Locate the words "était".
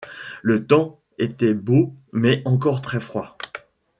1.19-1.53